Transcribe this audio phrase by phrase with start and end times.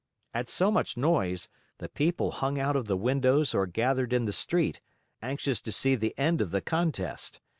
[0.33, 1.47] At so much noise,
[1.77, 4.81] the people hung out of the windows or gathered in the street,
[5.21, 7.39] anxious to see the end of the contest.